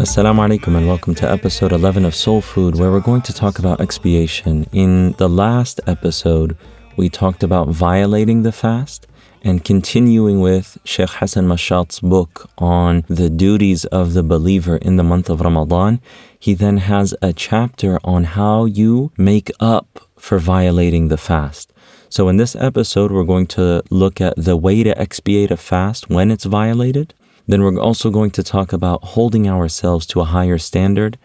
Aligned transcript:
Assalamu 0.00 0.48
alaikum 0.48 0.78
and 0.78 0.88
welcome 0.88 1.14
to 1.14 1.30
episode 1.30 1.72
11 1.72 2.06
of 2.06 2.14
Soul 2.14 2.40
Food, 2.40 2.74
where 2.76 2.90
we're 2.90 3.00
going 3.00 3.20
to 3.20 3.34
talk 3.34 3.58
about 3.58 3.82
expiation. 3.82 4.64
In 4.72 5.12
the 5.18 5.28
last 5.28 5.78
episode, 5.86 6.56
we 6.96 7.10
talked 7.10 7.42
about 7.42 7.68
violating 7.68 8.42
the 8.42 8.50
fast 8.50 9.06
and 9.42 9.62
continuing 9.62 10.40
with 10.40 10.78
Sheikh 10.84 11.10
Hassan 11.10 11.46
Mashat's 11.46 12.00
book 12.00 12.48
on 12.56 13.04
the 13.08 13.28
duties 13.28 13.84
of 13.84 14.14
the 14.14 14.22
believer 14.22 14.76
in 14.76 14.96
the 14.96 15.04
month 15.04 15.28
of 15.28 15.42
Ramadan. 15.42 16.00
He 16.38 16.54
then 16.54 16.78
has 16.78 17.14
a 17.20 17.34
chapter 17.34 17.98
on 18.02 18.24
how 18.24 18.64
you 18.64 19.12
make 19.18 19.50
up 19.60 20.08
for 20.16 20.38
violating 20.38 21.08
the 21.08 21.18
fast. 21.18 21.74
So, 22.08 22.30
in 22.30 22.38
this 22.38 22.56
episode, 22.56 23.12
we're 23.12 23.24
going 23.24 23.48
to 23.48 23.82
look 23.90 24.18
at 24.18 24.32
the 24.38 24.56
way 24.56 24.82
to 24.82 24.98
expiate 24.98 25.50
a 25.50 25.58
fast 25.58 26.08
when 26.08 26.30
it's 26.30 26.46
violated. 26.46 27.12
Then 27.50 27.62
we're 27.62 27.80
also 27.80 28.10
going 28.10 28.30
to 28.32 28.44
talk 28.44 28.72
about 28.72 29.02
holding 29.02 29.48
ourselves 29.48 30.06
to 30.06 30.20
a 30.20 30.24
higher 30.24 30.56
standard. 30.56 31.18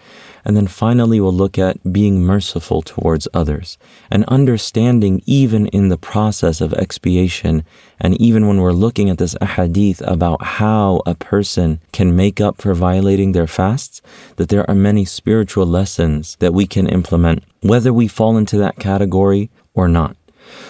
And 0.44 0.58
then 0.58 0.66
finally, 0.66 1.20
we'll 1.20 1.32
look 1.32 1.60
at 1.60 1.94
being 1.94 2.24
merciful 2.24 2.82
towards 2.82 3.28
others 3.32 3.78
and 4.10 4.26
understanding, 4.26 5.22
even 5.28 5.68
in 5.68 5.90
the 5.90 6.00
process 6.00 6.62
of 6.62 6.74
expiation, 6.74 7.64
and 8.00 8.20
even 8.20 8.48
when 8.48 8.60
we're 8.60 8.72
looking 8.72 9.08
at 9.12 9.20
this 9.20 9.36
ahadith 9.36 10.02
about 10.02 10.44
how 10.44 11.04
a 11.06 11.14
person 11.14 11.80
can 11.92 12.16
make 12.16 12.42
up 12.42 12.60
for 12.60 12.74
violating 12.74 13.34
their 13.34 13.48
fasts, 13.48 14.02
that 14.38 14.50
there 14.50 14.68
are 14.68 14.76
many 14.76 15.06
spiritual 15.06 15.68
lessons 15.68 16.38
that 16.40 16.56
we 16.56 16.66
can 16.66 16.88
implement, 16.88 17.44
whether 17.62 17.94
we 17.94 18.08
fall 18.08 18.36
into 18.36 18.58
that 18.58 18.80
category 18.80 19.52
or 19.76 19.88
not. 19.88 20.18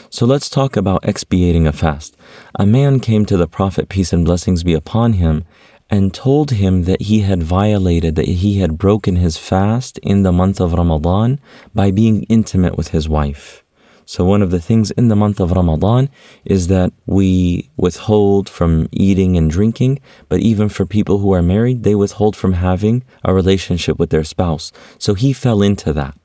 So 0.09 0.25
let's 0.25 0.50
talk 0.50 0.78
about 0.78 1.05
expiating 1.05 1.67
a 1.67 1.73
fast. 1.73 2.16
A 2.58 2.66
man 2.66 3.00
came 3.00 3.25
to 3.25 3.38
the 3.38 3.47
Prophet, 3.47 3.89
peace 3.89 4.14
and 4.14 4.25
blessings 4.25 4.64
be 4.64 4.73
upon 4.73 5.14
him, 5.14 5.44
and 5.89 6.14
told 6.14 6.52
him 6.52 6.83
that 6.83 7.03
he 7.03 7.22
had 7.22 7.44
violated, 7.44 8.16
that 8.16 8.28
he 8.28 8.59
had 8.59 8.78
broken 8.78 9.17
his 9.17 9.38
fast 9.38 9.97
in 10.00 10.23
the 10.23 10.31
month 10.31 10.59
of 10.59 10.73
Ramadan 10.73 11.39
by 11.73 11.91
being 11.91 12.23
intimate 12.23 12.75
with 12.78 12.89
his 12.89 13.08
wife. 13.08 13.63
So, 14.08 14.23
one 14.23 14.44
of 14.44 14.52
the 14.52 14.61
things 14.61 14.91
in 14.91 15.08
the 15.08 15.16
month 15.16 15.39
of 15.39 15.52
Ramadan 15.52 16.09
is 16.44 16.67
that 16.67 16.94
we 17.07 17.72
withhold 17.75 18.47
from 18.47 18.88
eating 18.91 19.35
and 19.35 19.50
drinking, 19.50 20.00
but 20.29 20.41
even 20.41 20.69
for 20.69 20.85
people 20.85 21.17
who 21.17 21.34
are 21.34 21.41
married, 21.41 21.81
they 21.84 21.96
withhold 21.96 22.35
from 22.35 22.53
having 22.53 23.03
a 23.23 23.34
relationship 23.34 23.97
with 23.97 24.12
their 24.12 24.23
spouse. 24.23 24.72
So, 25.00 25.16
he 25.16 25.34
fell 25.34 25.63
into 25.63 25.91
that. 25.94 26.16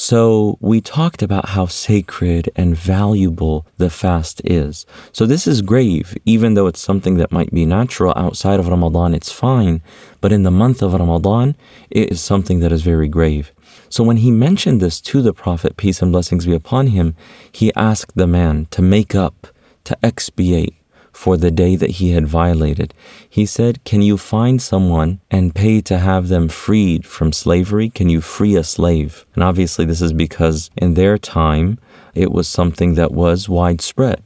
So 0.00 0.58
we 0.60 0.80
talked 0.80 1.22
about 1.22 1.48
how 1.48 1.66
sacred 1.66 2.50
and 2.54 2.76
valuable 2.76 3.66
the 3.78 3.90
fast 3.90 4.40
is. 4.44 4.86
So 5.10 5.26
this 5.26 5.48
is 5.48 5.60
grave, 5.60 6.16
even 6.24 6.54
though 6.54 6.68
it's 6.68 6.78
something 6.78 7.16
that 7.16 7.32
might 7.32 7.50
be 7.50 7.66
natural 7.66 8.12
outside 8.14 8.60
of 8.60 8.68
Ramadan, 8.68 9.12
it's 9.12 9.32
fine. 9.32 9.82
But 10.20 10.30
in 10.30 10.44
the 10.44 10.52
month 10.52 10.82
of 10.82 10.92
Ramadan, 10.92 11.56
it 11.90 12.12
is 12.12 12.20
something 12.20 12.60
that 12.60 12.70
is 12.70 12.82
very 12.82 13.08
grave. 13.08 13.50
So 13.88 14.04
when 14.04 14.18
he 14.18 14.30
mentioned 14.30 14.80
this 14.80 15.00
to 15.00 15.20
the 15.20 15.32
Prophet, 15.32 15.76
peace 15.76 16.00
and 16.00 16.12
blessings 16.12 16.46
be 16.46 16.54
upon 16.54 16.86
him, 16.86 17.16
he 17.50 17.74
asked 17.74 18.14
the 18.14 18.28
man 18.28 18.68
to 18.70 18.80
make 18.80 19.16
up, 19.16 19.48
to 19.82 19.98
expiate 20.04 20.76
for 21.18 21.36
the 21.36 21.50
day 21.50 21.74
that 21.74 21.90
he 21.98 22.12
had 22.12 22.28
violated. 22.28 22.94
He 23.28 23.44
said, 23.44 23.82
Can 23.82 24.02
you 24.02 24.16
find 24.16 24.62
someone 24.62 25.18
and 25.32 25.52
pay 25.52 25.80
to 25.80 25.98
have 25.98 26.28
them 26.28 26.48
freed 26.48 27.04
from 27.04 27.32
slavery? 27.32 27.90
Can 27.90 28.08
you 28.08 28.20
free 28.20 28.54
a 28.54 28.62
slave? 28.62 29.26
And 29.34 29.42
obviously, 29.42 29.84
this 29.84 30.00
is 30.00 30.12
because 30.12 30.70
in 30.76 30.94
their 30.94 31.18
time, 31.18 31.80
it 32.14 32.30
was 32.30 32.46
something 32.46 32.94
that 32.94 33.10
was 33.10 33.48
widespread. 33.48 34.22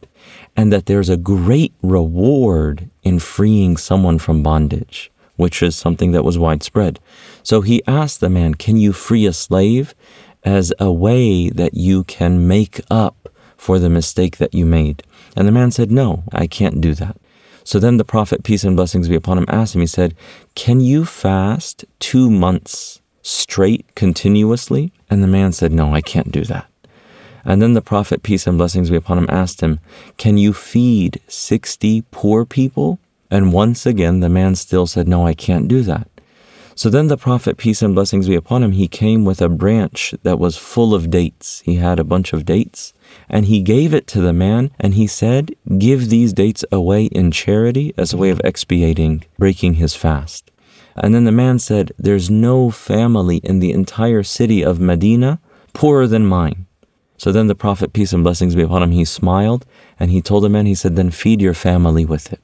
And 0.54 0.70
that 0.70 0.84
there's 0.84 1.08
a 1.08 1.16
great 1.16 1.72
reward 1.82 2.90
in 3.02 3.18
freeing 3.20 3.78
someone 3.78 4.18
from 4.18 4.42
bondage, 4.42 5.10
which 5.36 5.62
is 5.62 5.74
something 5.74 6.12
that 6.12 6.24
was 6.24 6.38
widespread. 6.38 7.00
So 7.42 7.62
he 7.62 7.82
asked 7.86 8.20
the 8.20 8.28
man, 8.28 8.56
Can 8.56 8.76
you 8.76 8.92
free 8.92 9.24
a 9.24 9.32
slave 9.32 9.94
as 10.44 10.74
a 10.78 10.92
way 10.92 11.48
that 11.48 11.72
you 11.72 12.04
can 12.04 12.46
make 12.46 12.82
up 12.90 13.31
for 13.62 13.78
the 13.78 13.88
mistake 13.88 14.38
that 14.38 14.52
you 14.52 14.66
made? 14.66 15.04
And 15.36 15.46
the 15.46 15.52
man 15.52 15.70
said, 15.70 15.90
No, 15.92 16.24
I 16.32 16.48
can't 16.48 16.80
do 16.80 16.94
that. 16.94 17.16
So 17.62 17.78
then 17.78 17.96
the 17.96 18.04
Prophet, 18.04 18.42
peace 18.42 18.64
and 18.64 18.76
blessings 18.76 19.08
be 19.08 19.14
upon 19.14 19.38
him, 19.38 19.46
asked 19.46 19.76
him, 19.76 19.80
He 19.82 19.86
said, 19.86 20.16
Can 20.56 20.80
you 20.80 21.04
fast 21.04 21.84
two 22.00 22.28
months 22.28 23.00
straight 23.22 23.86
continuously? 23.94 24.92
And 25.08 25.22
the 25.22 25.28
man 25.28 25.52
said, 25.52 25.70
No, 25.70 25.94
I 25.94 26.00
can't 26.00 26.32
do 26.32 26.44
that. 26.46 26.66
And 27.44 27.62
then 27.62 27.74
the 27.74 27.80
Prophet, 27.80 28.24
peace 28.24 28.48
and 28.48 28.58
blessings 28.58 28.90
be 28.90 28.96
upon 28.96 29.18
him, 29.18 29.30
asked 29.30 29.60
him, 29.60 29.78
Can 30.16 30.38
you 30.38 30.52
feed 30.52 31.20
60 31.28 32.02
poor 32.10 32.44
people? 32.44 32.98
And 33.30 33.52
once 33.52 33.86
again, 33.86 34.18
the 34.20 34.28
man 34.28 34.56
still 34.56 34.88
said, 34.88 35.06
No, 35.06 35.24
I 35.24 35.34
can't 35.34 35.68
do 35.68 35.82
that. 35.82 36.08
So 36.74 36.88
then 36.88 37.08
the 37.08 37.16
Prophet, 37.16 37.58
peace 37.58 37.82
and 37.82 37.94
blessings 37.94 38.28
be 38.28 38.34
upon 38.34 38.62
him, 38.62 38.72
he 38.72 38.88
came 38.88 39.24
with 39.24 39.42
a 39.42 39.48
branch 39.48 40.14
that 40.22 40.38
was 40.38 40.56
full 40.56 40.94
of 40.94 41.10
dates. 41.10 41.60
He 41.60 41.76
had 41.76 41.98
a 41.98 42.04
bunch 42.04 42.32
of 42.32 42.44
dates 42.46 42.94
and 43.28 43.46
he 43.46 43.62
gave 43.62 43.92
it 43.92 44.06
to 44.08 44.20
the 44.20 44.32
man 44.32 44.70
and 44.80 44.94
he 44.94 45.06
said, 45.06 45.54
Give 45.78 46.08
these 46.08 46.32
dates 46.32 46.64
away 46.72 47.06
in 47.06 47.30
charity 47.30 47.92
as 47.98 48.12
a 48.12 48.16
way 48.16 48.30
of 48.30 48.40
expiating 48.42 49.24
breaking 49.38 49.74
his 49.74 49.94
fast. 49.94 50.50
And 50.96 51.14
then 51.14 51.24
the 51.24 51.32
man 51.32 51.58
said, 51.58 51.92
There's 51.98 52.30
no 52.30 52.70
family 52.70 53.38
in 53.38 53.58
the 53.58 53.72
entire 53.72 54.22
city 54.22 54.64
of 54.64 54.80
Medina 54.80 55.40
poorer 55.74 56.06
than 56.06 56.26
mine. 56.26 56.66
So 57.18 57.32
then 57.32 57.46
the 57.46 57.54
Prophet, 57.54 57.92
peace 57.92 58.12
and 58.12 58.24
blessings 58.24 58.54
be 58.54 58.62
upon 58.62 58.82
him, 58.82 58.90
he 58.90 59.04
smiled 59.04 59.64
and 60.00 60.10
he 60.10 60.20
told 60.20 60.44
the 60.44 60.48
man, 60.48 60.66
he 60.66 60.74
said, 60.74 60.96
Then 60.96 61.10
feed 61.10 61.40
your 61.40 61.54
family 61.54 62.04
with 62.04 62.32
it. 62.32 62.40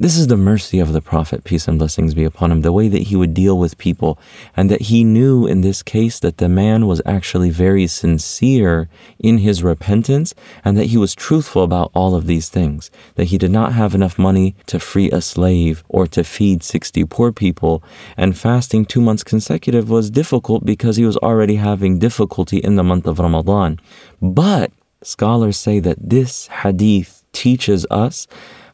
This 0.00 0.16
is 0.16 0.28
the 0.28 0.36
mercy 0.36 0.78
of 0.78 0.92
the 0.92 1.02
Prophet, 1.02 1.42
peace 1.42 1.66
and 1.66 1.76
blessings 1.76 2.14
be 2.14 2.22
upon 2.22 2.52
him, 2.52 2.60
the 2.60 2.70
way 2.70 2.86
that 2.86 3.08
he 3.08 3.16
would 3.16 3.34
deal 3.34 3.58
with 3.58 3.78
people, 3.78 4.16
and 4.56 4.70
that 4.70 4.82
he 4.82 5.02
knew 5.02 5.44
in 5.44 5.62
this 5.62 5.82
case 5.82 6.20
that 6.20 6.36
the 6.36 6.48
man 6.48 6.86
was 6.86 7.02
actually 7.04 7.50
very 7.50 7.88
sincere 7.88 8.88
in 9.18 9.38
his 9.38 9.64
repentance, 9.64 10.36
and 10.64 10.76
that 10.76 10.86
he 10.86 10.96
was 10.96 11.16
truthful 11.16 11.64
about 11.64 11.90
all 11.94 12.14
of 12.14 12.28
these 12.28 12.48
things, 12.48 12.92
that 13.16 13.24
he 13.24 13.38
did 13.38 13.50
not 13.50 13.72
have 13.72 13.92
enough 13.92 14.20
money 14.20 14.54
to 14.66 14.78
free 14.78 15.10
a 15.10 15.20
slave 15.20 15.82
or 15.88 16.06
to 16.06 16.22
feed 16.22 16.62
60 16.62 17.04
poor 17.06 17.32
people, 17.32 17.82
and 18.16 18.38
fasting 18.38 18.84
two 18.84 19.00
months 19.00 19.24
consecutive 19.24 19.90
was 19.90 20.12
difficult 20.12 20.64
because 20.64 20.96
he 20.96 21.04
was 21.04 21.16
already 21.16 21.56
having 21.56 21.98
difficulty 21.98 22.58
in 22.58 22.76
the 22.76 22.84
month 22.84 23.08
of 23.08 23.18
Ramadan. 23.18 23.80
But 24.22 24.70
scholars 25.02 25.56
say 25.56 25.80
that 25.80 25.98
this 25.98 26.46
hadith 26.46 27.24
teaches 27.32 27.84
us 27.90 28.28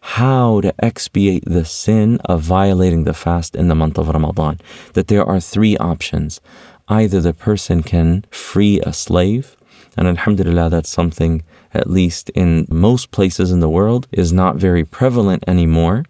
how 0.05 0.61
to 0.61 0.75
expiate 0.85 1.43
the 1.47 1.65
sin 1.65 2.19
of 2.27 2.43
violating 2.43 3.05
the 3.05 3.15
fast 3.15 3.57
in 3.57 3.69
the 3.69 3.75
month 3.75 3.97
of 3.97 4.09
Ramadan. 4.09 4.61
That 4.93 5.09
there 5.09 5.25
are 5.25 5.41
three 5.41 5.79
options. 5.79 6.43
Either 6.89 7.23
the 7.23 7.33
person 7.33 7.83
can 7.83 8.27
free 8.31 8.81
a 8.83 8.93
slave, 8.93 9.57
and 9.97 10.07
Alhamdulillah, 10.07 10.69
that's 10.69 10.91
something, 10.91 11.43
at 11.73 11.89
least 11.89 12.29
in 12.31 12.67
most 12.69 13.13
places 13.13 13.51
in 13.51 13.61
the 13.61 13.69
world, 13.69 14.07
is 14.13 14.31
not 14.31 14.57
very 14.57 14.85
prevalent 14.85 15.43
anymore. 15.49 16.05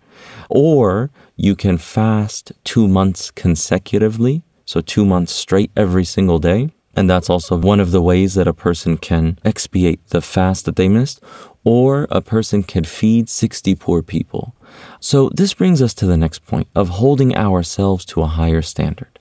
Or 0.50 1.10
you 1.36 1.54
can 1.54 1.78
fast 1.78 2.50
two 2.64 2.88
months 2.88 3.30
consecutively, 3.30 4.42
so 4.64 4.80
two 4.80 5.04
months 5.04 5.32
straight 5.32 5.70
every 5.76 6.04
single 6.04 6.40
day. 6.40 6.73
And 6.96 7.10
that's 7.10 7.28
also 7.28 7.56
one 7.56 7.80
of 7.80 7.90
the 7.90 8.02
ways 8.02 8.34
that 8.34 8.48
a 8.48 8.54
person 8.54 8.96
can 8.96 9.38
expiate 9.44 10.06
the 10.08 10.20
fast 10.20 10.64
that 10.64 10.76
they 10.76 10.88
missed 10.88 11.20
or 11.64 12.06
a 12.10 12.20
person 12.20 12.62
can 12.62 12.84
feed 12.84 13.28
60 13.28 13.74
poor 13.76 14.02
people. 14.02 14.54
So, 15.00 15.30
this 15.30 15.54
brings 15.54 15.80
us 15.80 15.94
to 15.94 16.06
the 16.06 16.16
next 16.16 16.44
point 16.46 16.68
of 16.74 16.88
holding 16.90 17.36
ourselves 17.36 18.04
to 18.06 18.22
a 18.22 18.26
higher 18.26 18.62
standard. 18.62 19.18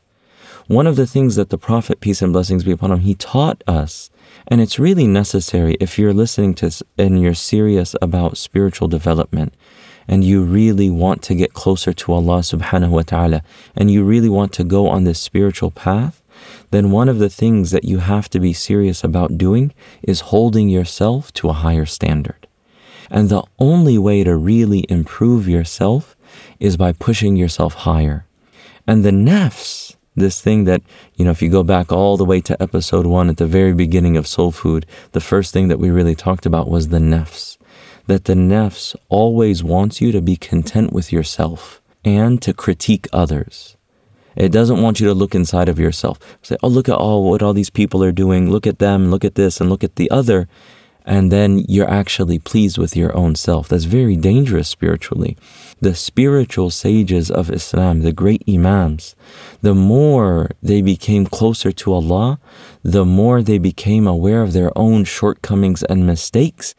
One 0.67 0.87
of 0.87 0.95
the 0.95 1.07
things 1.07 1.35
that 1.35 1.49
the 1.49 1.57
Prophet, 1.57 1.99
peace 1.99 2.21
and 2.21 2.31
blessings 2.31 2.63
be 2.63 2.71
upon 2.71 2.91
him, 2.91 3.01
he 3.01 3.15
taught 3.15 3.63
us, 3.67 4.09
and 4.47 4.61
it's 4.61 4.79
really 4.79 5.07
necessary 5.07 5.75
if 5.79 5.99
you're 5.99 6.13
listening 6.13 6.53
to 6.55 6.65
this 6.67 6.83
and 6.97 7.21
you're 7.21 7.33
serious 7.33 7.95
about 8.01 8.37
spiritual 8.37 8.87
development 8.87 9.53
and 10.07 10.23
you 10.23 10.41
really 10.41 10.89
want 10.89 11.21
to 11.23 11.35
get 11.35 11.53
closer 11.53 11.93
to 11.93 12.13
Allah 12.13 12.39
subhanahu 12.39 12.89
wa 12.89 13.01
ta'ala 13.03 13.41
and 13.75 13.91
you 13.91 14.03
really 14.03 14.29
want 14.29 14.53
to 14.53 14.63
go 14.63 14.87
on 14.87 15.03
this 15.03 15.19
spiritual 15.19 15.71
path, 15.71 16.22
then 16.71 16.91
one 16.91 17.09
of 17.09 17.19
the 17.19 17.29
things 17.29 17.71
that 17.71 17.83
you 17.83 17.99
have 17.99 18.29
to 18.29 18.39
be 18.39 18.53
serious 18.53 19.03
about 19.03 19.37
doing 19.37 19.73
is 20.01 20.31
holding 20.31 20.69
yourself 20.69 21.31
to 21.33 21.49
a 21.49 21.53
higher 21.53 21.85
standard. 21.85 22.47
And 23.09 23.29
the 23.29 23.43
only 23.59 23.97
way 23.97 24.23
to 24.23 24.35
really 24.35 24.85
improve 24.89 25.47
yourself 25.47 26.15
is 26.59 26.77
by 26.77 26.93
pushing 26.93 27.35
yourself 27.35 27.73
higher. 27.73 28.25
And 28.87 29.05
the 29.05 29.11
nafs, 29.11 29.95
this 30.15 30.41
thing 30.41 30.63
that, 30.65 30.81
you 31.15 31.25
know, 31.25 31.31
if 31.31 31.41
you 31.41 31.49
go 31.49 31.63
back 31.63 31.91
all 31.91 32.17
the 32.17 32.25
way 32.25 32.41
to 32.41 32.61
episode 32.61 33.05
one 33.05 33.29
at 33.29 33.37
the 33.37 33.47
very 33.47 33.73
beginning 33.73 34.17
of 34.17 34.27
Soul 34.27 34.51
Food, 34.51 34.85
the 35.11 35.21
first 35.21 35.53
thing 35.53 35.67
that 35.67 35.79
we 35.79 35.89
really 35.89 36.15
talked 36.15 36.45
about 36.45 36.69
was 36.69 36.87
the 36.87 36.99
nafs. 36.99 37.57
That 38.07 38.25
the 38.25 38.33
nafs 38.33 38.95
always 39.09 39.63
wants 39.63 40.01
you 40.01 40.11
to 40.11 40.21
be 40.21 40.35
content 40.35 40.91
with 40.91 41.13
yourself 41.13 41.81
and 42.03 42.41
to 42.41 42.53
critique 42.53 43.07
others. 43.13 43.77
It 44.35 44.51
doesn't 44.51 44.81
want 44.81 44.99
you 44.99 45.07
to 45.07 45.13
look 45.13 45.35
inside 45.35 45.69
of 45.69 45.79
yourself. 45.79 46.19
Say, 46.41 46.57
oh, 46.63 46.67
look 46.67 46.89
at 46.89 46.95
all 46.95 47.29
what 47.29 47.43
all 47.43 47.53
these 47.53 47.69
people 47.69 48.03
are 48.03 48.11
doing. 48.11 48.49
Look 48.49 48.67
at 48.67 48.79
them, 48.79 49.11
look 49.11 49.25
at 49.25 49.35
this, 49.35 49.59
and 49.61 49.69
look 49.69 49.83
at 49.83 49.95
the 49.95 50.09
other. 50.11 50.47
And 51.05 51.31
then 51.31 51.65
you're 51.67 51.89
actually 51.89 52.39
pleased 52.39 52.77
with 52.77 52.95
your 52.95 53.15
own 53.15 53.35
self. 53.35 53.67
That's 53.67 53.83
very 53.83 54.15
dangerous 54.15 54.69
spiritually. 54.69 55.37
The 55.81 55.95
spiritual 55.95 56.69
sages 56.69 57.29
of 57.29 57.51
Islam, 57.51 58.01
the 58.01 58.13
great 58.13 58.41
Imams, 58.47 59.15
the 59.61 59.75
more 59.75 60.51
they 60.61 60.81
became 60.81 61.25
closer 61.25 61.73
to 61.73 61.93
Allah, 61.93 62.39
the 62.83 63.03
more 63.03 63.41
they 63.41 63.57
became 63.57 64.07
aware 64.07 64.41
of 64.41 64.53
their 64.53 64.71
own 64.77 65.03
shortcomings 65.03 65.83
and 65.83 66.07
mistakes, 66.07 66.73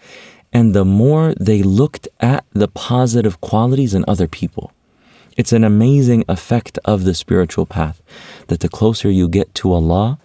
and 0.55 0.75
the 0.75 0.87
more 0.87 1.35
they 1.39 1.63
looked 1.63 2.09
at 2.21 2.47
the 2.53 2.69
positive 2.69 3.43
qualities 3.43 3.93
in 3.93 4.05
other 4.09 4.27
people. 4.27 4.73
It's 5.37 5.53
an 5.53 5.65
amazing 5.65 6.25
effect 6.29 6.79
of 6.85 7.05
the 7.05 7.15
spiritual 7.15 7.67
path 7.67 8.01
that 8.47 8.61
the 8.61 8.69
closer 8.69 9.11
you 9.11 9.29
get 9.29 9.55
to 9.57 9.73
Allah, 9.73 10.19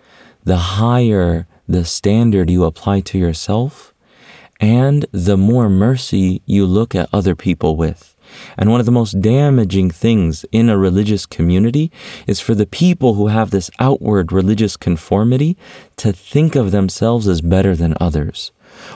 the 0.43 0.57
higher 0.57 1.47
the 1.67 1.85
standard 1.85 2.49
you 2.49 2.65
apply 2.65 2.99
to 2.99 3.17
yourself, 3.17 3.93
and 4.59 5.05
the 5.11 5.37
more 5.37 5.69
mercy 5.69 6.41
you 6.45 6.65
look 6.65 6.95
at 6.95 7.09
other 7.13 7.35
people 7.35 7.75
with. 7.75 8.15
And 8.57 8.69
one 8.69 8.79
of 8.79 8.85
the 8.85 8.91
most 8.91 9.21
damaging 9.21 9.89
things 9.91 10.45
in 10.51 10.69
a 10.69 10.77
religious 10.77 11.25
community 11.25 11.91
is 12.27 12.39
for 12.39 12.55
the 12.55 12.65
people 12.65 13.13
who 13.15 13.27
have 13.27 13.51
this 13.51 13.71
outward 13.79 14.31
religious 14.31 14.77
conformity 14.77 15.57
to 15.97 16.11
think 16.11 16.55
of 16.55 16.71
themselves 16.71 17.27
as 17.27 17.41
better 17.41 17.75
than 17.75 17.95
others, 17.99 18.51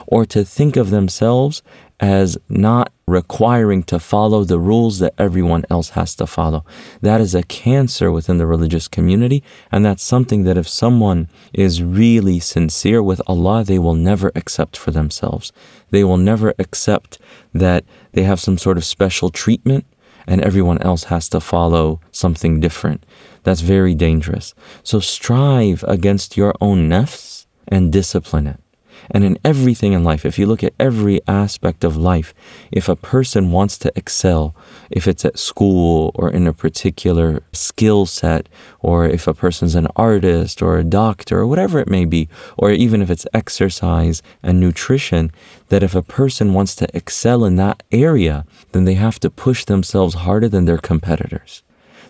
or 0.06 0.24
to 0.26 0.44
think 0.44 0.76
of 0.76 0.90
themselves 0.90 1.62
as 2.00 2.36
not 2.48 2.92
requiring 3.06 3.82
to 3.84 3.98
follow 3.98 4.44
the 4.44 4.58
rules 4.58 4.98
that 4.98 5.14
everyone 5.18 5.64
else 5.70 5.90
has 5.90 6.14
to 6.16 6.26
follow. 6.26 6.64
That 7.02 7.20
is 7.20 7.34
a 7.34 7.42
cancer 7.42 8.10
within 8.10 8.38
the 8.38 8.46
religious 8.46 8.88
community, 8.88 9.42
and 9.70 9.84
that's 9.84 10.02
something 10.02 10.44
that 10.44 10.56
if 10.56 10.68
someone 10.68 11.28
is 11.52 11.82
really 11.82 12.40
sincere 12.40 13.02
with 13.02 13.20
Allah, 13.26 13.64
they 13.64 13.78
will 13.78 13.94
never 13.94 14.32
accept 14.34 14.76
for 14.76 14.90
themselves. 14.90 15.52
They 15.90 16.04
will 16.04 16.16
never 16.16 16.54
accept 16.58 17.18
that 17.52 17.84
they 18.12 18.22
have 18.22 18.40
some 18.40 18.58
sort 18.58 18.78
of 18.78 18.84
special 18.84 19.30
treatment 19.30 19.84
and 20.26 20.40
everyone 20.40 20.80
else 20.82 21.04
has 21.04 21.28
to 21.28 21.40
follow 21.40 22.00
something 22.10 22.60
different. 22.60 23.04
That's 23.42 23.60
very 23.60 23.94
dangerous. 23.94 24.54
So 24.82 25.00
strive 25.00 25.84
against 25.86 26.36
your 26.36 26.54
own 26.60 26.88
nafs 26.88 27.46
and 27.68 27.92
discipline 27.92 28.46
it. 28.46 28.63
And 29.10 29.24
in 29.24 29.38
everything 29.44 29.92
in 29.92 30.04
life, 30.04 30.24
if 30.24 30.38
you 30.38 30.46
look 30.46 30.62
at 30.62 30.74
every 30.78 31.20
aspect 31.26 31.84
of 31.84 31.96
life, 31.96 32.32
if 32.70 32.88
a 32.88 32.96
person 32.96 33.50
wants 33.50 33.76
to 33.78 33.92
excel, 33.96 34.54
if 34.90 35.08
it's 35.08 35.24
at 35.24 35.38
school 35.38 36.12
or 36.14 36.30
in 36.30 36.46
a 36.46 36.52
particular 36.52 37.42
skill 37.52 38.06
set, 38.06 38.48
or 38.80 39.06
if 39.06 39.26
a 39.26 39.34
person's 39.34 39.74
an 39.74 39.88
artist 39.96 40.62
or 40.62 40.78
a 40.78 40.84
doctor 40.84 41.40
or 41.40 41.46
whatever 41.46 41.80
it 41.80 41.88
may 41.88 42.04
be, 42.04 42.28
or 42.56 42.70
even 42.70 43.02
if 43.02 43.10
it's 43.10 43.26
exercise 43.34 44.22
and 44.42 44.60
nutrition, 44.60 45.32
that 45.68 45.82
if 45.82 45.94
a 45.94 46.02
person 46.02 46.54
wants 46.54 46.76
to 46.76 46.96
excel 46.96 47.44
in 47.44 47.56
that 47.56 47.82
area, 47.90 48.46
then 48.70 48.84
they 48.84 48.94
have 48.94 49.18
to 49.18 49.28
push 49.28 49.64
themselves 49.64 50.14
harder 50.14 50.48
than 50.48 50.66
their 50.66 50.78
competitors. 50.78 51.63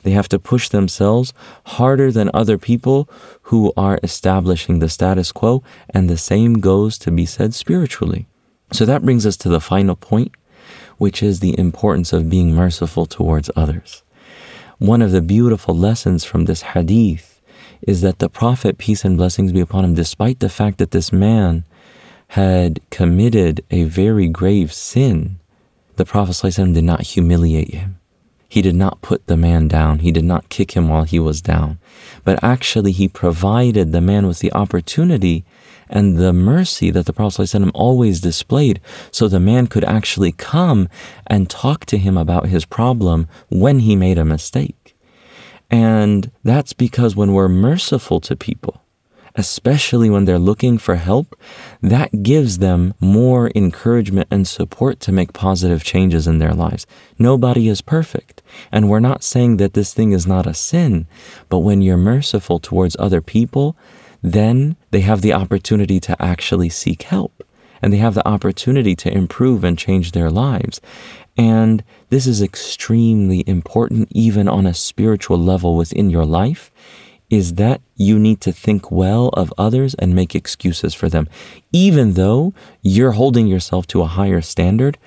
They 0.04 0.12
have 0.12 0.28
to 0.28 0.38
push 0.38 0.68
themselves 0.68 1.32
harder 1.64 2.12
than 2.12 2.30
other 2.32 2.58
people 2.58 3.08
who 3.42 3.72
are 3.76 3.98
establishing 4.02 4.78
the 4.78 4.88
status 4.88 5.32
quo, 5.32 5.64
and 5.90 6.08
the 6.08 6.18
same 6.18 6.60
goes 6.60 6.98
to 6.98 7.10
be 7.10 7.26
said 7.26 7.54
spiritually. 7.54 8.26
So 8.70 8.84
that 8.84 9.02
brings 9.02 9.26
us 9.26 9.36
to 9.38 9.48
the 9.48 9.60
final 9.60 9.96
point, 9.96 10.32
which 10.98 11.22
is 11.22 11.40
the 11.40 11.58
importance 11.58 12.12
of 12.12 12.30
being 12.30 12.54
merciful 12.54 13.06
towards 13.06 13.50
others. 13.56 14.02
One 14.78 15.00
of 15.00 15.10
the 15.10 15.22
beautiful 15.22 15.76
lessons 15.76 16.22
from 16.24 16.44
this 16.44 16.62
hadith 16.62 17.40
is 17.80 18.02
that 18.02 18.18
the 18.18 18.28
Prophet, 18.28 18.76
peace 18.76 19.04
and 19.04 19.16
blessings 19.16 19.52
be 19.52 19.60
upon 19.60 19.84
him, 19.84 19.94
despite 19.94 20.40
the 20.40 20.48
fact 20.48 20.78
that 20.78 20.90
this 20.90 21.12
man 21.12 21.64
had 22.28 22.80
committed 22.90 23.64
a 23.70 23.84
very 23.84 24.28
grave 24.28 24.72
sin, 24.72 25.38
the 25.96 26.04
Prophet 26.04 26.54
did 26.54 26.84
not 26.84 27.02
humiliate 27.02 27.72
him. 27.72 28.00
He 28.54 28.62
did 28.62 28.76
not 28.76 29.02
put 29.02 29.26
the 29.26 29.36
man 29.36 29.66
down. 29.66 29.98
He 29.98 30.12
did 30.12 30.22
not 30.22 30.48
kick 30.48 30.76
him 30.76 30.86
while 30.86 31.02
he 31.02 31.18
was 31.18 31.42
down. 31.42 31.80
But 32.22 32.38
actually, 32.40 32.92
he 32.92 33.08
provided 33.08 33.90
the 33.90 34.00
man 34.00 34.28
with 34.28 34.38
the 34.38 34.52
opportunity 34.52 35.44
and 35.88 36.18
the 36.18 36.32
mercy 36.32 36.92
that 36.92 37.06
the 37.06 37.12
Prophet 37.12 37.42
ﷺ 37.42 37.72
always 37.74 38.20
displayed 38.20 38.80
so 39.10 39.26
the 39.26 39.40
man 39.40 39.66
could 39.66 39.82
actually 39.82 40.30
come 40.30 40.88
and 41.26 41.50
talk 41.50 41.84
to 41.86 41.98
him 41.98 42.16
about 42.16 42.46
his 42.46 42.64
problem 42.64 43.26
when 43.48 43.80
he 43.80 43.96
made 43.96 44.18
a 44.18 44.24
mistake. 44.24 44.94
And 45.68 46.30
that's 46.44 46.74
because 46.74 47.16
when 47.16 47.32
we're 47.32 47.48
merciful 47.48 48.20
to 48.20 48.36
people, 48.36 48.83
especially 49.36 50.08
when 50.08 50.24
they're 50.24 50.38
looking 50.38 50.78
for 50.78 50.96
help, 50.96 51.38
that 51.82 52.22
gives 52.22 52.58
them 52.58 52.94
more 53.00 53.50
encouragement 53.54 54.28
and 54.30 54.46
support 54.46 55.00
to 55.00 55.12
make 55.12 55.32
positive 55.32 55.82
changes 55.82 56.26
in 56.26 56.38
their 56.38 56.54
lives. 56.54 56.86
Nobody 57.18 57.68
is 57.68 57.80
perfect. 57.80 58.42
And 58.70 58.88
we're 58.88 59.00
not 59.00 59.24
saying 59.24 59.56
that 59.56 59.74
this 59.74 59.92
thing 59.92 60.12
is 60.12 60.26
not 60.26 60.46
a 60.46 60.54
sin, 60.54 61.06
but 61.48 61.58
when 61.58 61.82
you're 61.82 61.96
merciful 61.96 62.60
towards 62.60 62.96
other 62.98 63.20
people, 63.20 63.76
then 64.22 64.76
they 64.90 65.00
have 65.00 65.20
the 65.20 65.32
opportunity 65.32 66.00
to 66.00 66.20
actually 66.22 66.68
seek 66.68 67.02
help 67.02 67.44
and 67.82 67.92
they 67.92 67.98
have 67.98 68.14
the 68.14 68.26
opportunity 68.26 68.96
to 68.96 69.12
improve 69.12 69.62
and 69.62 69.76
change 69.76 70.12
their 70.12 70.30
lives. 70.30 70.80
And 71.36 71.84
this 72.08 72.26
is 72.26 72.40
extremely 72.40 73.44
important, 73.46 74.08
even 74.12 74.48
on 74.48 74.64
a 74.64 74.72
spiritual 74.72 75.38
level 75.38 75.76
within 75.76 76.08
your 76.08 76.24
life 76.24 76.70
is 77.30 77.54
that 77.54 77.80
you 77.96 78.18
need 78.18 78.40
to 78.42 78.52
think 78.52 78.90
well 78.90 79.28
of 79.28 79.52
others 79.58 79.94
and 79.94 80.14
make 80.14 80.34
excuses 80.34 80.94
for 80.94 81.08
them. 81.08 81.28
Even 81.72 82.12
though 82.14 82.52
you're 82.82 83.12
holding 83.12 83.46
yourself 83.46 83.86
to 83.88 84.02
a 84.02 84.06
higher 84.06 84.40
standard, 84.40 84.98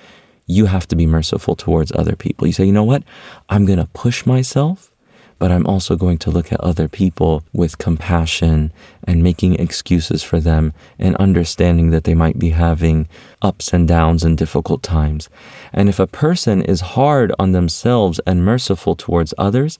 you 0.46 0.66
have 0.66 0.88
to 0.88 0.96
be 0.96 1.06
merciful 1.06 1.54
towards 1.54 1.92
other 1.92 2.16
people. 2.16 2.46
You 2.46 2.52
say, 2.52 2.64
you 2.64 2.72
know 2.72 2.84
what? 2.84 3.02
I'm 3.48 3.66
going 3.66 3.78
to 3.78 3.86
push 3.86 4.26
myself, 4.26 4.92
but 5.38 5.52
I'm 5.52 5.66
also 5.66 5.96
going 5.96 6.18
to 6.18 6.30
look 6.30 6.52
at 6.52 6.60
other 6.60 6.88
people 6.88 7.44
with 7.52 7.78
compassion 7.78 8.72
and 9.04 9.22
making 9.22 9.54
excuses 9.54 10.22
for 10.22 10.40
them 10.40 10.72
and 10.98 11.14
understanding 11.16 11.90
that 11.90 12.04
they 12.04 12.14
might 12.14 12.38
be 12.38 12.50
having 12.50 13.08
ups 13.40 13.72
and 13.72 13.86
downs 13.86 14.24
and 14.24 14.36
difficult 14.36 14.82
times. 14.82 15.28
And 15.72 15.88
if 15.88 15.98
a 15.98 16.06
person 16.06 16.62
is 16.62 16.80
hard 16.80 17.32
on 17.38 17.52
themselves 17.52 18.20
and 18.26 18.44
merciful 18.44 18.96
towards 18.96 19.34
others, 19.38 19.78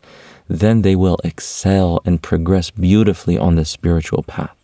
then 0.49 0.83
they 0.83 0.97
will 0.97 1.19
excel 1.25 2.01
and 2.05 2.23
progress 2.23 2.71
beautifully 2.71 3.37
on 3.37 3.57
the 3.57 3.65
spiritual 3.65 4.23
path. 4.23 4.55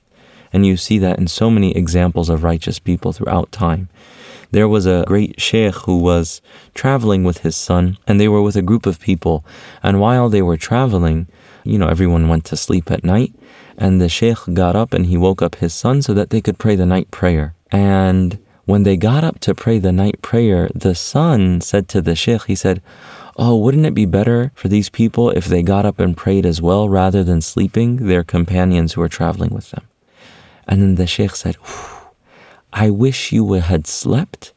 And 0.53 0.65
you 0.65 0.77
see 0.77 0.99
that 1.01 1.19
in 1.19 1.27
so 1.27 1.51
many 1.51 1.77
examples 1.77 2.29
of 2.29 2.45
righteous 2.45 2.79
people 2.79 3.13
throughout 3.13 3.51
time. 3.51 3.89
There 4.51 4.69
was 4.69 4.87
a 4.87 5.05
great 5.07 5.41
sheikh 5.41 5.75
who 5.75 5.99
was 5.99 6.41
traveling 6.75 7.25
with 7.25 7.39
his 7.39 7.57
son, 7.57 7.99
and 8.07 8.21
they 8.21 8.29
were 8.29 8.43
with 8.43 8.57
a 8.57 8.63
group 8.63 8.87
of 8.87 9.01
people. 9.01 9.45
And 9.83 10.01
while 10.01 10.29
they 10.29 10.43
were 10.43 10.57
traveling, 10.57 11.27
you 11.65 11.79
know, 11.79 11.89
everyone 11.89 12.29
went 12.29 12.45
to 12.47 12.57
sleep 12.57 12.91
at 12.91 13.05
night, 13.05 13.35
and 13.77 14.01
the 14.01 14.09
sheikh 14.09 14.39
got 14.53 14.77
up 14.77 14.93
and 14.95 15.07
he 15.07 15.17
woke 15.17 15.43
up 15.43 15.57
his 15.57 15.75
son 15.75 16.03
so 16.03 16.15
that 16.15 16.31
they 16.31 16.41
could 16.41 16.59
pray 16.59 16.77
the 16.77 16.87
night 16.87 17.11
prayer. 17.11 17.55
And 17.73 18.39
when 18.67 18.85
they 18.85 18.97
got 18.97 19.25
up 19.25 19.41
to 19.41 19.55
pray 19.55 19.79
the 19.79 19.93
night 19.93 20.23
prayer, 20.23 20.71
the 20.75 20.95
son 20.95 21.61
said 21.61 21.89
to 21.89 22.01
the 22.01 22.15
sheikh, 22.15 22.45
he 22.45 22.55
said, 22.55 22.81
oh, 23.37 23.57
wouldn't 23.57 23.87
it 23.87 23.95
be 23.95 24.07
better 24.07 24.53
for 24.55 24.69
these 24.69 24.89
people 24.89 25.31
if 25.31 25.47
they 25.47 25.63
got 25.63 25.85
up 25.85 25.99
and 25.99 26.17
prayed 26.17 26.47
as 26.47 26.63
well 26.63 26.89
rather 26.89 27.25
than 27.25 27.41
sleeping 27.41 28.07
their 28.07 28.23
companions 28.23 28.93
who 28.93 29.01
were 29.01 29.09
traveling 29.09 29.51
with 29.51 29.71
them? 29.71 29.85
And 30.67 30.81
then 30.81 30.95
the 30.95 31.07
sheikh 31.07 31.35
said, 31.35 31.57
I 32.77 32.91
wish 32.91 33.31
you 33.31 33.53
had 33.53 33.87
slept 33.87 34.53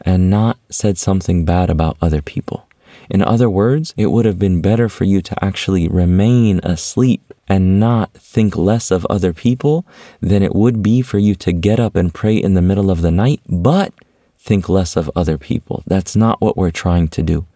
and 0.00 0.28
not 0.28 0.58
said 0.70 0.98
something 0.98 1.44
bad 1.44 1.70
about 1.70 1.96
other 2.02 2.20
people. 2.20 2.66
In 3.08 3.22
other 3.22 3.48
words, 3.48 3.94
it 3.96 4.06
would 4.06 4.24
have 4.24 4.40
been 4.40 4.60
better 4.60 4.88
for 4.88 5.04
you 5.04 5.22
to 5.22 5.44
actually 5.44 5.86
remain 5.86 6.58
asleep 6.64 7.32
and 7.48 7.78
not 7.78 8.12
think 8.14 8.56
less 8.56 8.90
of 8.90 9.06
other 9.08 9.32
people 9.32 9.86
than 10.20 10.42
it 10.42 10.54
would 10.54 10.82
be 10.82 11.00
for 11.00 11.18
you 11.18 11.36
to 11.36 11.52
get 11.52 11.78
up 11.78 11.94
and 11.94 12.12
pray 12.12 12.36
in 12.36 12.54
the 12.54 12.62
middle 12.62 12.90
of 12.90 13.02
the 13.02 13.10
night, 13.12 13.40
but 13.48 13.94
think 14.36 14.68
less 14.68 14.96
of 14.96 15.08
other 15.14 15.38
people. 15.38 15.84
That's 15.86 16.16
not 16.16 16.40
what 16.40 16.56
we're 16.56 16.72
trying 16.72 17.06
to 17.08 17.22
do. 17.22 17.46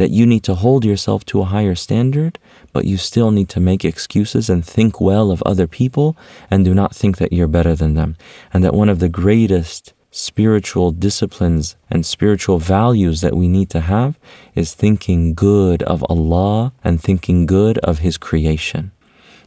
That 0.00 0.10
you 0.10 0.24
need 0.24 0.44
to 0.44 0.54
hold 0.54 0.86
yourself 0.86 1.26
to 1.26 1.42
a 1.42 1.44
higher 1.44 1.74
standard, 1.74 2.38
but 2.72 2.86
you 2.86 2.96
still 2.96 3.30
need 3.30 3.50
to 3.50 3.60
make 3.60 3.84
excuses 3.84 4.48
and 4.48 4.64
think 4.64 4.98
well 4.98 5.30
of 5.30 5.42
other 5.44 5.66
people 5.66 6.16
and 6.50 6.64
do 6.64 6.72
not 6.72 6.96
think 6.96 7.18
that 7.18 7.34
you're 7.34 7.46
better 7.46 7.74
than 7.74 7.92
them. 7.96 8.16
And 8.50 8.64
that 8.64 8.72
one 8.72 8.88
of 8.88 9.00
the 9.00 9.10
greatest 9.10 9.92
spiritual 10.10 10.90
disciplines 10.90 11.76
and 11.90 12.06
spiritual 12.06 12.58
values 12.58 13.20
that 13.20 13.36
we 13.36 13.46
need 13.46 13.68
to 13.70 13.80
have 13.80 14.18
is 14.54 14.72
thinking 14.72 15.34
good 15.34 15.82
of 15.82 16.02
Allah 16.08 16.72
and 16.82 16.98
thinking 16.98 17.44
good 17.44 17.76
of 17.80 17.98
His 17.98 18.16
creation 18.16 18.92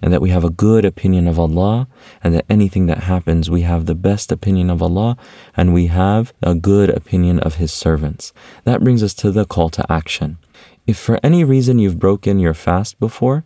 and 0.03 0.13
that 0.13 0.21
we 0.21 0.29
have 0.29 0.43
a 0.43 0.49
good 0.49 0.83
opinion 0.83 1.29
of 1.29 1.39
Allah, 1.39 1.87
and 2.21 2.35
that 2.35 2.43
anything 2.49 2.87
that 2.87 3.05
happens, 3.05 3.49
we 3.49 3.61
have 3.61 3.85
the 3.85 3.95
best 3.95 4.33
opinion 4.33 4.69
of 4.69 4.83
Allah, 4.83 5.15
and 5.55 5.73
we 5.73 5.87
have 5.87 6.33
a 6.41 6.53
good 6.53 6.89
opinion 6.89 7.39
of 7.39 7.55
His 7.55 7.71
servants. 7.71 8.33
That 8.65 8.83
brings 8.83 9.01
us 9.01 9.13
to 9.13 9.31
the 9.31 9.45
call 9.45 9.69
to 9.69 9.89
action. 9.89 10.39
If 10.85 10.97
for 10.97 11.19
any 11.23 11.43
reason 11.43 11.79
you've 11.79 11.99
broken 11.99 12.39
your 12.39 12.53
fast 12.53 12.99
before, 12.99 13.45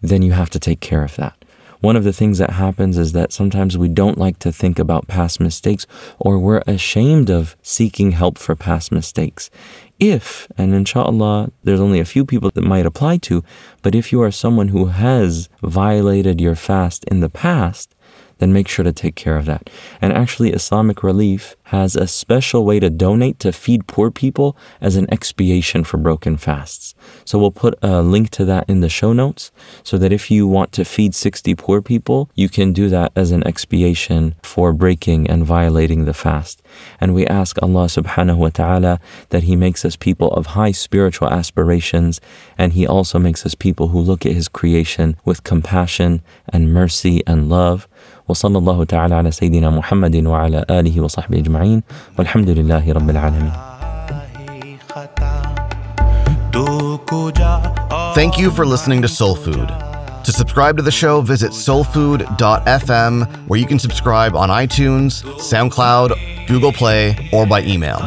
then 0.00 0.22
you 0.22 0.32
have 0.32 0.50
to 0.50 0.58
take 0.58 0.80
care 0.80 1.04
of 1.04 1.14
that. 1.16 1.44
One 1.80 1.96
of 1.96 2.04
the 2.04 2.12
things 2.12 2.38
that 2.38 2.50
happens 2.50 2.96
is 2.96 3.10
that 3.12 3.32
sometimes 3.32 3.76
we 3.76 3.88
don't 3.88 4.16
like 4.16 4.38
to 4.40 4.52
think 4.52 4.78
about 4.78 5.08
past 5.08 5.40
mistakes 5.40 5.84
or 6.18 6.38
we're 6.38 6.62
ashamed 6.66 7.28
of 7.28 7.56
seeking 7.62 8.12
help 8.12 8.38
for 8.38 8.54
past 8.54 8.92
mistakes. 8.92 9.50
If, 9.98 10.46
and 10.56 10.74
inshallah, 10.74 11.50
there's 11.64 11.80
only 11.80 11.98
a 11.98 12.04
few 12.04 12.24
people 12.24 12.50
that 12.54 12.62
might 12.62 12.86
apply 12.86 13.18
to, 13.18 13.42
but 13.82 13.96
if 13.96 14.12
you 14.12 14.22
are 14.22 14.30
someone 14.30 14.68
who 14.68 14.86
has 14.86 15.48
violated 15.62 16.40
your 16.40 16.54
fast 16.54 17.04
in 17.04 17.18
the 17.18 17.28
past, 17.28 17.94
then 18.42 18.52
make 18.52 18.68
sure 18.68 18.84
to 18.84 18.92
take 18.92 19.14
care 19.14 19.36
of 19.36 19.46
that. 19.46 19.70
And 20.00 20.12
actually, 20.12 20.52
Islamic 20.52 21.02
Relief 21.02 21.56
has 21.64 21.96
a 21.96 22.06
special 22.06 22.64
way 22.64 22.80
to 22.80 22.90
donate 22.90 23.38
to 23.38 23.52
feed 23.52 23.86
poor 23.86 24.10
people 24.10 24.56
as 24.80 24.96
an 24.96 25.06
expiation 25.10 25.84
for 25.84 25.96
broken 25.96 26.36
fasts. 26.36 26.94
So 27.24 27.38
we'll 27.38 27.52
put 27.52 27.78
a 27.82 28.02
link 28.02 28.30
to 28.30 28.44
that 28.46 28.68
in 28.68 28.80
the 28.80 28.88
show 28.88 29.12
notes 29.12 29.52
so 29.84 29.96
that 29.98 30.12
if 30.12 30.30
you 30.30 30.46
want 30.46 30.72
to 30.72 30.84
feed 30.84 31.14
60 31.14 31.54
poor 31.54 31.80
people, 31.80 32.28
you 32.34 32.48
can 32.48 32.72
do 32.72 32.88
that 32.88 33.12
as 33.14 33.30
an 33.30 33.46
expiation 33.46 34.34
for 34.42 34.72
breaking 34.72 35.30
and 35.30 35.46
violating 35.46 36.04
the 36.04 36.14
fast. 36.14 36.61
And 37.01 37.13
we 37.13 37.25
ask 37.27 37.57
Allah 37.61 37.85
subhanahu 37.85 38.37
wa 38.37 38.49
ta'ala 38.49 38.99
that 39.29 39.43
He 39.43 39.55
makes 39.55 39.83
us 39.83 39.95
people 39.95 40.29
of 40.31 40.57
high 40.57 40.71
spiritual 40.71 41.29
aspirations 41.29 42.21
and 42.57 42.73
He 42.73 42.85
also 42.87 43.19
makes 43.19 43.45
us 43.45 43.55
people 43.55 43.89
who 43.89 43.99
look 43.99 44.25
at 44.25 44.31
His 44.31 44.47
creation 44.47 45.15
with 45.25 45.43
compassion 45.43 46.21
and 46.53 46.73
mercy 46.73 47.23
and 47.27 47.49
love. 47.49 47.87
وصلى 48.29 48.57
الله 48.57 48.83
تعالى 48.83 49.15
على 49.15 49.31
سيدنا 49.31 49.69
محمد 49.69 50.15
وعلى 50.25 50.65
آله 50.69 51.01
وصحبه 51.01 51.37
أجمعين 51.37 51.83
والحمد 52.17 52.49
لله 52.49 52.91
رب 52.91 53.09
العالمين 53.09 53.51
Thank 58.15 58.39
you 58.39 58.49
for 58.49 58.65
listening 58.65 59.01
to 59.03 59.07
Soul 59.07 59.35
Food. 59.35 59.69
To 60.24 60.32
subscribe 60.32 60.76
to 60.76 60.82
the 60.82 60.92
show, 60.92 61.20
visit 61.20 61.50
soulfood.fm, 61.50 63.48
where 63.48 63.58
you 63.58 63.66
can 63.66 63.78
subscribe 63.80 64.36
on 64.36 64.50
iTunes, 64.50 65.24
SoundCloud, 65.38 66.46
Google 66.46 66.72
Play, 66.72 67.28
or 67.32 67.44
by 67.44 67.62
email. 67.62 67.98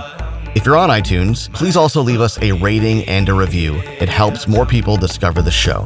If 0.55 0.65
you're 0.65 0.77
on 0.77 0.89
iTunes, 0.89 1.51
please 1.51 1.75
also 1.75 2.01
leave 2.01 2.21
us 2.21 2.41
a 2.41 2.53
rating 2.53 3.03
and 3.09 3.27
a 3.27 3.33
review. 3.33 3.75
It 3.99 4.07
helps 4.07 4.47
more 4.47 4.65
people 4.65 4.95
discover 4.95 5.41
the 5.41 5.51
show. 5.51 5.85